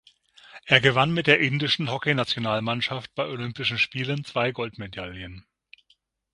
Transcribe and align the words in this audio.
Er 0.65 0.81
gewann 0.81 1.13
mit 1.13 1.27
der 1.27 1.39
indischen 1.39 1.91
Hockeynationalmannschaft 1.91 3.13
bei 3.13 3.27
Olympischen 3.27 3.77
Spielen 3.77 4.25
zwei 4.25 4.51
Goldmedaillen. 4.51 5.45